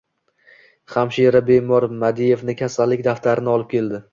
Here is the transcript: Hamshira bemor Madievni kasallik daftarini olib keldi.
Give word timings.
Hamshira 0.93 1.41
bemor 1.51 1.87
Madievni 2.05 2.59
kasallik 2.63 3.07
daftarini 3.11 3.55
olib 3.59 3.71
keldi. 3.77 4.03